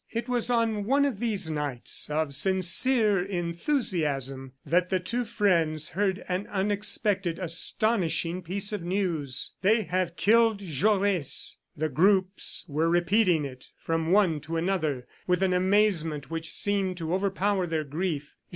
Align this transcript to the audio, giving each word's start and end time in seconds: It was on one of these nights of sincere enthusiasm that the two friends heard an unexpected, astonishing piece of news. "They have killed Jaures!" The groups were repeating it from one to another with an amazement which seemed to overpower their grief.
It 0.09 0.27
was 0.27 0.49
on 0.49 0.85
one 0.85 1.05
of 1.05 1.19
these 1.19 1.47
nights 1.51 2.09
of 2.09 2.33
sincere 2.33 3.23
enthusiasm 3.23 4.53
that 4.65 4.89
the 4.89 4.99
two 4.99 5.23
friends 5.25 5.89
heard 5.89 6.23
an 6.27 6.47
unexpected, 6.47 7.37
astonishing 7.37 8.41
piece 8.41 8.73
of 8.73 8.81
news. 8.81 9.53
"They 9.61 9.83
have 9.83 10.15
killed 10.15 10.57
Jaures!" 10.59 11.57
The 11.77 11.89
groups 11.89 12.65
were 12.67 12.89
repeating 12.89 13.45
it 13.45 13.67
from 13.77 14.11
one 14.11 14.39
to 14.39 14.57
another 14.57 15.05
with 15.27 15.43
an 15.43 15.53
amazement 15.53 16.31
which 16.31 16.51
seemed 16.51 16.97
to 16.97 17.13
overpower 17.13 17.67
their 17.67 17.83
grief. 17.83 18.33